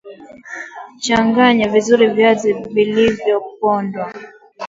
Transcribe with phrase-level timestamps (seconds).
[1.03, 4.13] Changanya vizuri viazi vilivyopondwa